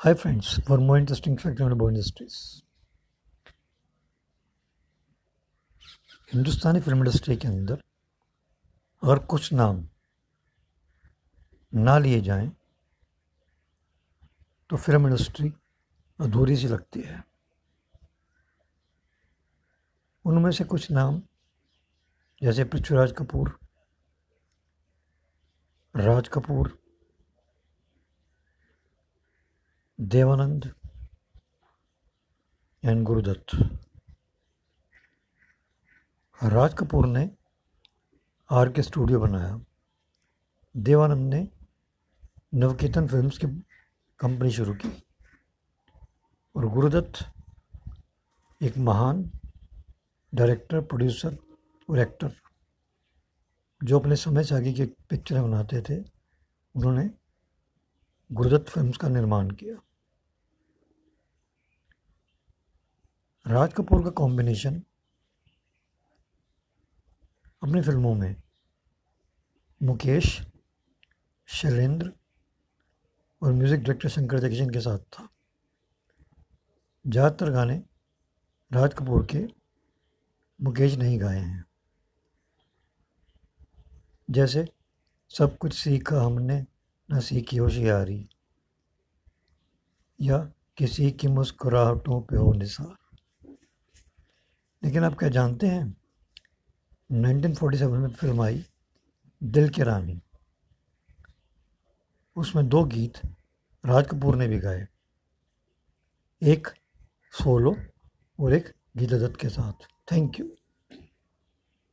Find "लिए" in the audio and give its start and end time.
11.98-12.20